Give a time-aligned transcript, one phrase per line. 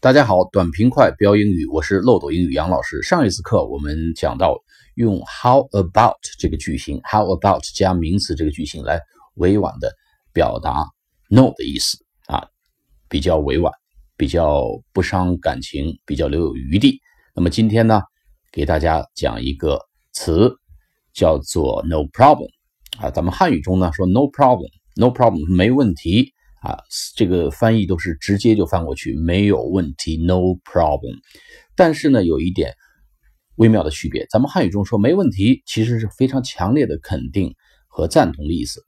[0.00, 3.02] 大家好，短平快标英语，我是漏斗英语杨老师。
[3.02, 4.56] 上一次课我们讲到
[4.94, 9.00] 用 How about 这个句型，How about 加名词这个句型来
[9.34, 9.92] 委婉的
[10.32, 10.86] 表达
[11.28, 11.98] No 的意思
[12.28, 12.46] 啊，
[13.08, 13.72] 比较委婉，
[14.16, 17.00] 比较不伤感情，比较留有余地。
[17.34, 18.00] 那么今天呢，
[18.52, 19.80] 给大家讲一个
[20.12, 20.54] 词，
[21.12, 22.50] 叫做 No problem
[23.00, 23.10] 啊。
[23.10, 26.34] 咱们汉语中呢说 No problem，No problem 是没问题。
[26.60, 26.78] 啊，
[27.16, 31.16] 这个翻译都是直接就翻过去，没有问题，no problem。
[31.76, 32.74] 但是呢，有一点
[33.56, 37.54] 微妙的区别，咱们汉语中说没问题，其实是非常强烈的肯定
[37.86, 38.82] 和赞同的意思。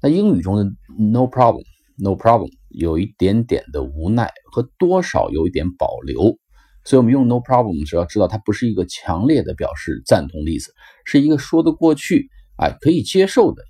[0.00, 0.64] 那英语中的
[0.96, 6.38] no problem，no problem 有一点点的无奈和多少有一点保留。
[6.84, 10.72] 所以我们用 no problem 时要知道，它不是一个强烈的表示赞同的意思，
[11.04, 13.64] 是一个说得过去，哎，可以接受的，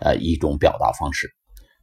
[0.00, 1.30] 呃，一种表达方式。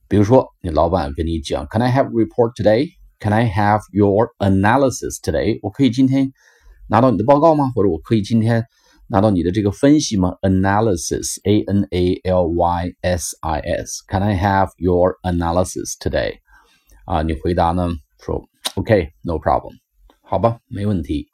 [0.10, 2.92] 比如说，你老板跟你讲，Can I have report today?
[3.20, 5.60] Can I have your analysis today?
[5.62, 6.32] 我可以今天
[6.88, 7.72] 拿到你的报告吗？
[7.76, 8.64] 或者我可以今天
[9.08, 14.04] 拿到你的这个分析吗？Analysis, A N A L Y S I S.
[14.08, 16.36] Can I have your analysis today?
[17.04, 17.90] 啊，你回答呢？
[18.24, 18.42] 说
[18.76, 19.74] OK, no problem.
[20.22, 21.28] 好吧，没问题。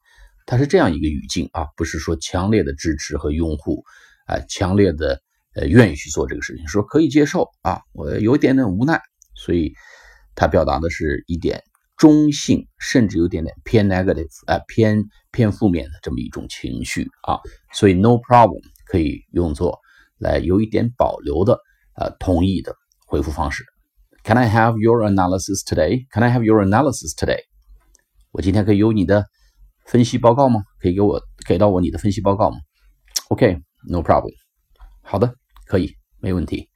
[0.48, 3.84] 它是这样一个语境啊，不是说强烈的支持和拥护，
[4.26, 5.22] 啊，强烈的。
[5.56, 9.00] 呃，愿意去做这个事情，说可以接受啊，我有一点点无奈，
[9.36, 9.74] 所以
[10.36, 11.62] 他表达的是一点
[11.96, 17.40] 中性，甚至有点点偏 negative 啊，偏偏负面的这么一种情绪啊，
[17.72, 19.80] 所以 no problem 可以用作
[20.18, 21.60] 来有一点保留的
[21.96, 23.64] 呃同意的回复方式。
[24.24, 26.08] Can I have your analysis today?
[26.12, 27.42] Can I have your analysis today?
[28.32, 29.28] 我今天可以有你的
[29.86, 30.64] 分析报告吗？
[30.80, 32.58] 可以给我给到我你的分析报告吗
[33.30, 34.34] ？OK，no problem。
[35.04, 35.36] 好的。
[35.66, 36.70] 可以，没问题。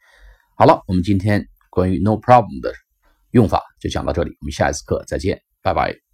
[0.55, 2.73] 好了，我们今天关于 no problem 的
[3.31, 6.06] 用法就讲到这里，我们下一次课再见，拜拜。